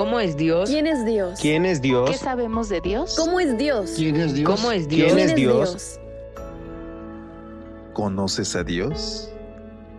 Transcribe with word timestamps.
¿Cómo 0.00 0.18
es 0.18 0.34
Dios? 0.34 0.70
¿Quién 0.70 0.86
es 0.86 1.04
Dios? 1.04 1.38
¿Quién 1.38 1.66
es 1.66 1.82
Dios? 1.82 2.08
¿Qué 2.08 2.16
sabemos 2.16 2.70
de 2.70 2.80
Dios? 2.80 3.16
¿Cómo 3.18 3.38
es 3.38 3.58
Dios? 3.58 3.92
¿Quién 3.94 4.16
es 4.16 4.32
Dios? 4.32 4.50
¿Cómo 4.50 4.72
es 4.72 4.88
Dios? 4.88 5.12
¿Quién 5.12 5.16
¿Quién 5.16 5.28
es 5.28 5.36
Dios? 5.36 6.00
¿Conoces 7.92 8.56
a 8.56 8.64
Dios? 8.64 9.30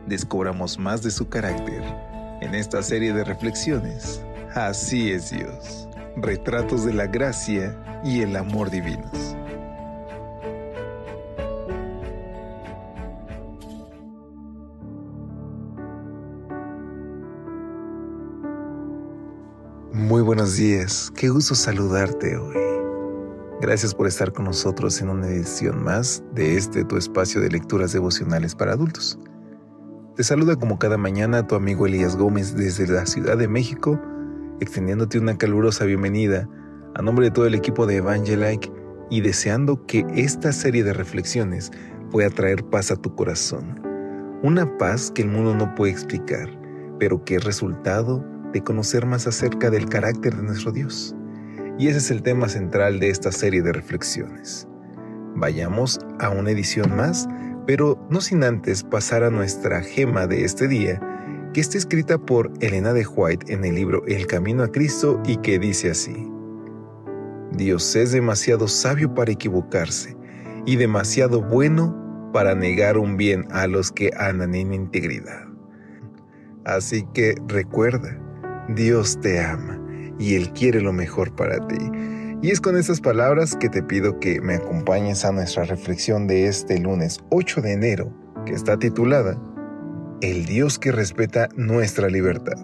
Descubramos 0.08 0.80
más 0.80 1.04
de 1.04 1.12
su 1.12 1.30
carácter 1.30 1.84
en 2.42 2.56
esta 2.56 2.82
serie 2.82 3.14
de 3.14 3.24
reflexiones. 3.24 4.24
Así 4.56 5.12
es 5.12 5.30
Dios. 5.30 5.88
Retratos 6.16 6.84
de 6.84 6.94
la 6.94 7.06
gracia 7.06 7.78
y 8.04 8.22
el 8.22 8.36
amor 8.36 8.72
divinos. 8.72 9.36
Muy 19.94 20.22
buenos 20.22 20.56
días, 20.56 21.12
qué 21.18 21.28
gusto 21.28 21.54
saludarte 21.54 22.38
hoy. 22.38 22.56
Gracias 23.60 23.94
por 23.94 24.08
estar 24.08 24.32
con 24.32 24.46
nosotros 24.46 25.02
en 25.02 25.10
una 25.10 25.28
edición 25.28 25.84
más 25.84 26.24
de 26.34 26.56
este 26.56 26.86
tu 26.86 26.96
espacio 26.96 27.42
de 27.42 27.50
lecturas 27.50 27.92
devocionales 27.92 28.56
para 28.56 28.72
adultos. 28.72 29.20
Te 30.16 30.24
saluda 30.24 30.56
como 30.56 30.80
cada 30.80 30.98
mañana 30.98 31.46
tu 31.46 31.56
amigo 31.56 31.88
Elías 31.88 32.16
Gómez 32.16 32.56
desde 32.56 32.88
la 32.88 33.06
Ciudad 33.06 33.38
de 33.38 33.50
México, 33.50 34.00
extendiéndote 34.62 35.20
una 35.20 35.38
calurosa 35.38 35.84
bienvenida 35.84 36.48
a 36.96 37.02
nombre 37.02 37.26
de 37.26 37.32
todo 37.32 37.46
el 37.46 37.56
equipo 37.56 37.86
de 37.86 37.98
Evangelike 37.98 38.72
y 39.10 39.20
deseando 39.20 39.86
que 39.88 40.06
esta 40.16 40.54
serie 40.54 40.86
de 40.86 40.94
reflexiones 40.94 41.70
pueda 42.12 42.30
traer 42.30 42.64
paz 42.64 42.92
a 42.92 42.96
tu 42.96 43.14
corazón. 43.14 43.82
Una 44.42 44.78
paz 44.78 45.12
que 45.12 45.24
el 45.24 45.28
mundo 45.28 45.54
no 45.54 45.76
puede 45.76 45.92
explicar, 45.92 46.50
pero 46.98 47.26
que 47.26 47.36
es 47.36 47.44
resultado 47.44 48.26
de 48.54 48.64
conocer 48.64 49.06
más 49.06 49.28
acerca 49.28 49.70
del 49.70 49.88
carácter 49.88 50.36
de 50.36 50.44
nuestro 50.44 50.72
Dios. 50.72 51.16
Y 51.78 51.88
ese 51.88 52.00
es 52.00 52.12
el 52.12 52.22
tema 52.22 52.50
central 52.50 53.00
de 53.00 53.10
esta 53.10 53.32
serie 53.32 53.62
de 53.62 53.74
reflexiones. 53.74 54.68
Vayamos 55.36 56.00
a 56.20 56.30
una 56.30 56.52
edición 56.52 56.96
más, 56.96 57.28
pero 57.66 57.98
no 58.10 58.22
sin 58.22 58.44
antes 58.44 58.84
pasar 58.84 59.24
a 59.24 59.30
nuestra 59.30 59.82
gema 59.82 60.28
de 60.28 60.44
este 60.44 60.68
día, 60.68 61.00
que 61.54 61.62
está 61.62 61.78
escrita 61.78 62.18
por 62.18 62.52
Elena 62.60 62.94
de 62.94 63.06
White 63.06 63.54
en 63.54 63.66
el 63.66 63.76
libro 63.76 64.06
El 64.08 64.28
Camino 64.28 64.64
a 64.64 64.72
Cristo 64.72 65.22
y 65.26 65.38
que 65.38 65.60
dice 65.60 65.92
así. 65.92 66.32
Dios 67.52 67.96
es 67.96 68.12
demasiado 68.12 68.68
sabio 68.68 69.14
para 69.14 69.32
equivocarse 69.32 70.16
y 70.66 70.78
demasiado 70.78 71.42
bueno 71.42 71.98
para 72.34 72.56
negar 72.56 72.98
un 72.98 73.18
bien 73.18 73.46
a 73.52 73.68
los 73.68 73.92
que 73.92 74.12
andan 74.18 74.56
en 74.56 74.74
integridad. 74.74 75.48
Así 76.64 77.06
que 77.14 77.36
recuerda, 77.48 78.18
Dios 78.70 79.20
te 79.22 79.40
ama 79.40 79.80
y 80.20 80.36
Él 80.36 80.52
quiere 80.54 80.82
lo 80.82 80.94
mejor 80.94 81.36
para 81.36 81.66
ti. 81.68 81.78
Y 82.42 82.52
es 82.52 82.62
con 82.62 82.78
estas 82.78 83.02
palabras 83.02 83.56
que 83.56 83.70
te 83.70 83.84
pido 83.84 84.20
que 84.20 84.42
me 84.42 84.56
acompañes 84.56 85.26
a 85.26 85.32
nuestra 85.32 85.64
reflexión 85.64 86.28
de 86.28 86.48
este 86.48 86.80
lunes 86.80 87.20
8 87.30 87.62
de 87.62 87.74
enero, 87.74 88.14
que 88.46 88.54
está 88.54 88.78
titulada 88.78 89.40
El 90.22 90.46
Dios 90.46 90.80
que 90.80 90.92
respeta 90.92 91.50
nuestra 91.56 92.08
libertad. 92.08 92.58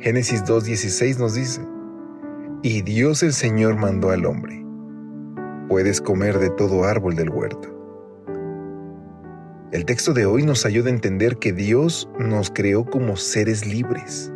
Génesis 0.00 0.44
2.16 0.44 1.18
nos 1.18 1.34
dice, 1.34 1.60
Y 2.62 2.82
Dios 2.82 3.22
el 3.22 3.32
Señor 3.32 3.76
mandó 3.76 4.10
al 4.10 4.26
hombre, 4.26 4.64
puedes 5.68 6.00
comer 6.00 6.38
de 6.38 6.50
todo 6.50 6.84
árbol 6.84 7.16
del 7.16 7.30
huerto. 7.30 7.74
El 9.72 9.84
texto 9.84 10.14
de 10.14 10.24
hoy 10.24 10.44
nos 10.44 10.64
ayuda 10.64 10.88
a 10.88 10.94
entender 10.94 11.36
que 11.38 11.52
Dios 11.52 12.08
nos 12.18 12.50
creó 12.50 12.84
como 12.84 13.16
seres 13.16 13.66
libres 13.66 14.32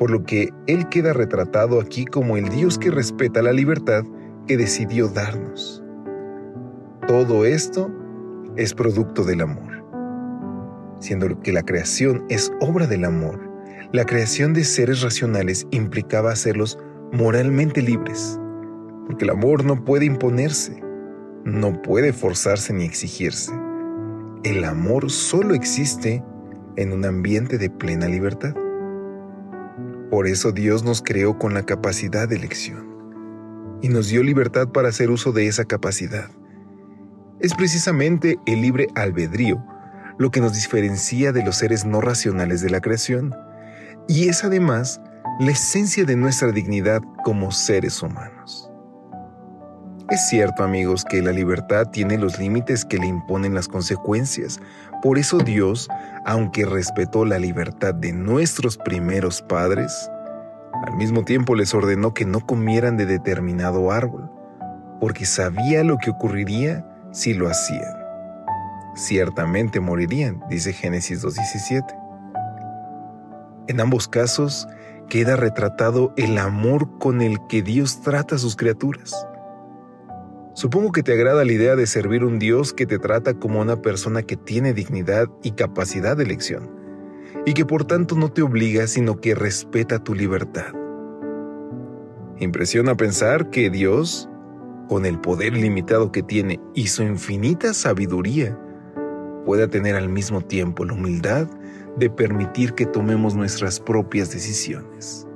por 0.00 0.10
lo 0.10 0.24
que 0.24 0.48
Él 0.66 0.88
queda 0.88 1.12
retratado 1.12 1.78
aquí 1.78 2.06
como 2.06 2.38
el 2.38 2.48
Dios 2.48 2.78
que 2.78 2.90
respeta 2.90 3.42
la 3.42 3.52
libertad 3.52 4.02
que 4.46 4.56
decidió 4.56 5.08
darnos. 5.08 5.84
Todo 7.06 7.44
esto 7.44 7.92
es 8.56 8.72
producto 8.72 9.24
del 9.24 9.42
amor. 9.42 9.84
Siendo 11.00 11.38
que 11.42 11.52
la 11.52 11.62
creación 11.62 12.24
es 12.30 12.50
obra 12.62 12.86
del 12.86 13.04
amor, 13.04 13.38
la 13.92 14.06
creación 14.06 14.54
de 14.54 14.64
seres 14.64 15.02
racionales 15.02 15.66
implicaba 15.70 16.32
hacerlos 16.32 16.78
moralmente 17.12 17.82
libres, 17.82 18.40
porque 19.06 19.24
el 19.24 19.30
amor 19.32 19.66
no 19.66 19.84
puede 19.84 20.06
imponerse, 20.06 20.82
no 21.44 21.82
puede 21.82 22.14
forzarse 22.14 22.72
ni 22.72 22.84
exigirse. 22.86 23.52
El 24.44 24.64
amor 24.64 25.10
solo 25.10 25.52
existe 25.52 26.24
en 26.76 26.92
un 26.92 27.04
ambiente 27.04 27.58
de 27.58 27.68
plena 27.68 28.08
libertad. 28.08 28.54
Por 30.10 30.26
eso 30.26 30.50
Dios 30.52 30.82
nos 30.82 31.02
creó 31.02 31.38
con 31.38 31.54
la 31.54 31.64
capacidad 31.64 32.28
de 32.28 32.36
elección 32.36 33.78
y 33.80 33.88
nos 33.88 34.08
dio 34.08 34.22
libertad 34.22 34.68
para 34.68 34.88
hacer 34.88 35.10
uso 35.10 35.32
de 35.32 35.46
esa 35.46 35.64
capacidad. 35.64 36.30
Es 37.38 37.54
precisamente 37.54 38.38
el 38.46 38.60
libre 38.60 38.88
albedrío 38.94 39.64
lo 40.18 40.30
que 40.30 40.40
nos 40.40 40.52
diferencia 40.52 41.32
de 41.32 41.44
los 41.44 41.56
seres 41.56 41.86
no 41.86 42.00
racionales 42.00 42.60
de 42.60 42.70
la 42.70 42.80
creación 42.80 43.34
y 44.06 44.28
es 44.28 44.44
además 44.44 45.00
la 45.38 45.52
esencia 45.52 46.04
de 46.04 46.16
nuestra 46.16 46.52
dignidad 46.52 47.00
como 47.24 47.52
seres 47.52 48.02
humanos. 48.02 48.69
Es 50.10 50.26
cierto 50.26 50.64
amigos 50.64 51.04
que 51.04 51.22
la 51.22 51.30
libertad 51.30 51.86
tiene 51.86 52.18
los 52.18 52.36
límites 52.36 52.84
que 52.84 52.98
le 52.98 53.06
imponen 53.06 53.54
las 53.54 53.68
consecuencias. 53.68 54.60
Por 55.02 55.18
eso 55.18 55.38
Dios, 55.38 55.88
aunque 56.24 56.66
respetó 56.66 57.24
la 57.24 57.38
libertad 57.38 57.94
de 57.94 58.12
nuestros 58.12 58.76
primeros 58.76 59.40
padres, 59.40 60.10
al 60.84 60.96
mismo 60.96 61.22
tiempo 61.24 61.54
les 61.54 61.74
ordenó 61.74 62.12
que 62.12 62.24
no 62.24 62.44
comieran 62.44 62.96
de 62.96 63.06
determinado 63.06 63.92
árbol, 63.92 64.28
porque 64.98 65.26
sabía 65.26 65.84
lo 65.84 65.96
que 65.98 66.10
ocurriría 66.10 66.84
si 67.12 67.32
lo 67.32 67.48
hacían. 67.48 67.94
Ciertamente 68.96 69.78
morirían, 69.78 70.42
dice 70.50 70.72
Génesis 70.72 71.22
2.17. 71.22 71.84
En 73.68 73.80
ambos 73.80 74.08
casos 74.08 74.66
queda 75.08 75.36
retratado 75.36 76.12
el 76.16 76.36
amor 76.36 76.98
con 76.98 77.22
el 77.22 77.46
que 77.46 77.62
Dios 77.62 78.00
trata 78.02 78.34
a 78.34 78.38
sus 78.38 78.56
criaturas. 78.56 79.28
Supongo 80.60 80.92
que 80.92 81.02
te 81.02 81.14
agrada 81.14 81.42
la 81.42 81.52
idea 81.52 81.74
de 81.74 81.86
servir 81.86 82.22
un 82.22 82.38
Dios 82.38 82.74
que 82.74 82.84
te 82.84 82.98
trata 82.98 83.32
como 83.32 83.62
una 83.62 83.80
persona 83.80 84.22
que 84.22 84.36
tiene 84.36 84.74
dignidad 84.74 85.26
y 85.42 85.52
capacidad 85.52 86.18
de 86.18 86.24
elección, 86.24 86.70
y 87.46 87.54
que 87.54 87.64
por 87.64 87.86
tanto 87.86 88.14
no 88.14 88.30
te 88.30 88.42
obliga 88.42 88.86
sino 88.86 89.22
que 89.22 89.34
respeta 89.34 90.04
tu 90.04 90.14
libertad. 90.14 90.74
Impresiona 92.40 92.94
pensar 92.94 93.48
que 93.48 93.70
Dios, 93.70 94.28
con 94.86 95.06
el 95.06 95.18
poder 95.18 95.54
limitado 95.54 96.12
que 96.12 96.22
tiene 96.22 96.60
y 96.74 96.88
su 96.88 97.04
infinita 97.04 97.72
sabiduría, 97.72 98.60
pueda 99.46 99.66
tener 99.66 99.96
al 99.96 100.10
mismo 100.10 100.42
tiempo 100.42 100.84
la 100.84 100.92
humildad 100.92 101.48
de 101.96 102.10
permitir 102.10 102.74
que 102.74 102.84
tomemos 102.84 103.34
nuestras 103.34 103.80
propias 103.80 104.30
decisiones. 104.30 105.26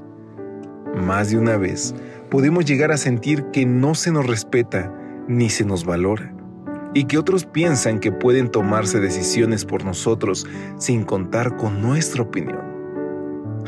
Más 0.95 1.31
de 1.31 1.39
una 1.39 1.57
vez 1.57 1.95
podemos 2.29 2.67
llegar 2.67 2.93
a 2.93 2.99
sentir 2.99 3.47
que 3.53 3.65
no 3.65 3.95
se 3.95 4.13
nos 4.13 4.27
respeta 4.27 5.01
ni 5.29 5.49
se 5.51 5.65
nos 5.65 5.85
valora, 5.85 6.35
y 6.95 7.05
que 7.05 7.19
otros 7.19 7.45
piensan 7.45 7.99
que 7.99 8.13
pueden 8.13 8.51
tomarse 8.51 9.01
decisiones 9.01 9.65
por 9.65 9.85
nosotros 9.85 10.47
sin 10.79 11.05
contar 11.05 11.57
con 11.57 11.81
nuestra 11.83 12.23
opinión. 12.23 12.75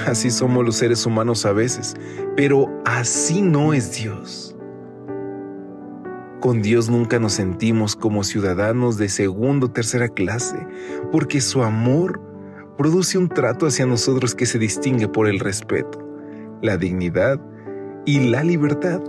Así 0.07 0.31
somos 0.31 0.65
los 0.65 0.77
seres 0.77 1.07
humanos 1.07 1.47
a 1.47 1.53
veces, 1.53 1.97
pero 2.37 2.69
así 2.85 3.41
no 3.41 3.73
es 3.73 3.97
Dios. 3.97 4.57
Con 6.41 6.61
Dios 6.61 6.91
nunca 6.91 7.19
nos 7.19 7.33
sentimos 7.33 7.97
como 7.97 8.23
ciudadanos 8.23 8.99
de 8.99 9.09
segunda 9.09 9.67
o 9.67 9.71
tercera 9.71 10.09
clase, 10.09 10.59
porque 11.11 11.41
su 11.41 11.63
amor 11.63 12.21
produce 12.77 13.17
un 13.17 13.29
trato 13.29 13.67
hacia 13.67 13.87
nosotros 13.87 14.35
que 14.35 14.45
se 14.45 14.59
distingue 14.59 15.09
por 15.09 15.29
el 15.29 15.41
respeto, 15.41 15.99
la 16.63 16.77
dignidad 16.77 17.41
y 18.05 18.29
la 18.29 18.45
libertad. 18.45 19.01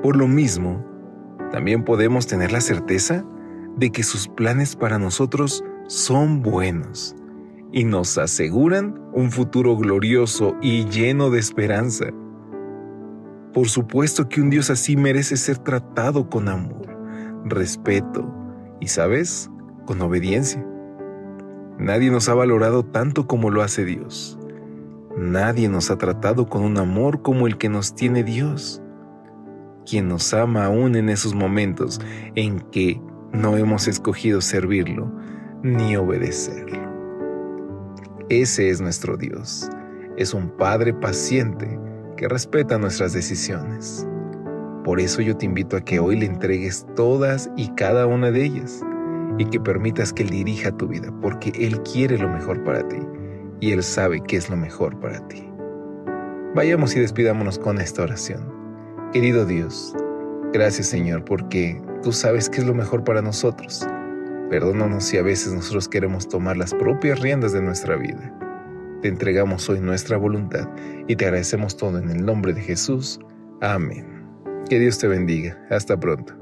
Por 0.00 0.16
lo 0.16 0.28
mismo, 0.28 0.91
también 1.52 1.84
podemos 1.84 2.26
tener 2.26 2.50
la 2.50 2.62
certeza 2.62 3.24
de 3.76 3.92
que 3.92 4.02
sus 4.02 4.26
planes 4.26 4.74
para 4.74 4.98
nosotros 4.98 5.62
son 5.86 6.42
buenos 6.42 7.14
y 7.72 7.84
nos 7.84 8.16
aseguran 8.16 8.98
un 9.12 9.30
futuro 9.30 9.76
glorioso 9.76 10.56
y 10.62 10.86
lleno 10.86 11.28
de 11.30 11.38
esperanza. 11.38 12.06
Por 13.52 13.68
supuesto 13.68 14.30
que 14.30 14.40
un 14.40 14.48
Dios 14.48 14.70
así 14.70 14.96
merece 14.96 15.36
ser 15.36 15.58
tratado 15.58 16.30
con 16.30 16.48
amor, 16.48 16.88
respeto 17.44 18.26
y, 18.80 18.88
¿sabes?, 18.88 19.50
con 19.84 20.00
obediencia. 20.00 20.66
Nadie 21.78 22.10
nos 22.10 22.30
ha 22.30 22.34
valorado 22.34 22.82
tanto 22.82 23.26
como 23.26 23.50
lo 23.50 23.62
hace 23.62 23.84
Dios. 23.84 24.38
Nadie 25.18 25.68
nos 25.68 25.90
ha 25.90 25.98
tratado 25.98 26.48
con 26.48 26.62
un 26.62 26.78
amor 26.78 27.20
como 27.20 27.46
el 27.46 27.58
que 27.58 27.68
nos 27.68 27.94
tiene 27.94 28.24
Dios 28.24 28.81
quien 29.88 30.08
nos 30.08 30.32
ama 30.34 30.66
aún 30.66 30.96
en 30.96 31.08
esos 31.08 31.34
momentos 31.34 32.00
en 32.34 32.60
que 32.70 33.00
no 33.32 33.56
hemos 33.56 33.88
escogido 33.88 34.40
servirlo 34.40 35.10
ni 35.62 35.96
obedecerlo. 35.96 36.80
Ese 38.28 38.70
es 38.70 38.80
nuestro 38.80 39.16
Dios, 39.16 39.68
es 40.16 40.34
un 40.34 40.50
Padre 40.56 40.94
paciente 40.94 41.78
que 42.16 42.28
respeta 42.28 42.78
nuestras 42.78 43.12
decisiones. 43.12 44.06
Por 44.84 45.00
eso 45.00 45.22
yo 45.22 45.36
te 45.36 45.46
invito 45.46 45.76
a 45.76 45.80
que 45.80 46.00
hoy 46.00 46.18
le 46.18 46.26
entregues 46.26 46.86
todas 46.96 47.50
y 47.56 47.68
cada 47.74 48.06
una 48.06 48.30
de 48.30 48.44
ellas 48.44 48.82
y 49.38 49.44
que 49.46 49.60
permitas 49.60 50.12
que 50.12 50.24
Él 50.24 50.30
dirija 50.30 50.76
tu 50.76 50.88
vida, 50.88 51.12
porque 51.20 51.52
Él 51.54 51.80
quiere 51.82 52.18
lo 52.18 52.28
mejor 52.28 52.62
para 52.64 52.86
ti 52.88 52.98
y 53.60 53.72
Él 53.72 53.82
sabe 53.82 54.22
qué 54.26 54.36
es 54.36 54.50
lo 54.50 54.56
mejor 54.56 54.98
para 54.98 55.26
ti. 55.28 55.48
Vayamos 56.54 56.94
y 56.96 57.00
despidámonos 57.00 57.58
con 57.58 57.80
esta 57.80 58.02
oración. 58.02 58.51
Querido 59.12 59.44
Dios, 59.44 59.94
gracias 60.54 60.86
Señor, 60.86 61.26
porque 61.26 61.78
tú 62.02 62.12
sabes 62.12 62.48
qué 62.48 62.62
es 62.62 62.66
lo 62.66 62.72
mejor 62.72 63.04
para 63.04 63.20
nosotros. 63.20 63.86
Perdónanos 64.48 65.04
si 65.04 65.18
a 65.18 65.22
veces 65.22 65.52
nosotros 65.52 65.86
queremos 65.86 66.26
tomar 66.26 66.56
las 66.56 66.72
propias 66.72 67.20
riendas 67.20 67.52
de 67.52 67.60
nuestra 67.60 67.96
vida. 67.96 68.34
Te 69.02 69.08
entregamos 69.08 69.68
hoy 69.68 69.80
nuestra 69.80 70.16
voluntad 70.16 70.66
y 71.08 71.16
te 71.16 71.26
agradecemos 71.26 71.76
todo 71.76 71.98
en 71.98 72.08
el 72.08 72.24
nombre 72.24 72.54
de 72.54 72.62
Jesús. 72.62 73.20
Amén. 73.60 74.06
Que 74.70 74.78
Dios 74.78 74.96
te 74.98 75.08
bendiga. 75.08 75.62
Hasta 75.68 76.00
pronto. 76.00 76.41